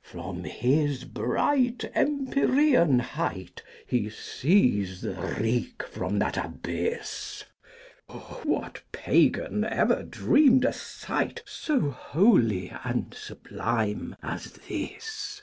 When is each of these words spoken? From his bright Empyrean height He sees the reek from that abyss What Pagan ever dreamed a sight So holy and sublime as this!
From 0.00 0.44
his 0.44 1.04
bright 1.04 1.84
Empyrean 1.94 2.98
height 2.98 3.62
He 3.86 4.08
sees 4.08 5.02
the 5.02 5.12
reek 5.38 5.82
from 5.82 6.18
that 6.18 6.42
abyss 6.42 7.44
What 8.06 8.80
Pagan 8.90 9.64
ever 9.64 10.02
dreamed 10.02 10.64
a 10.64 10.72
sight 10.72 11.42
So 11.44 11.90
holy 11.90 12.72
and 12.84 13.12
sublime 13.12 14.16
as 14.22 14.52
this! 14.66 15.42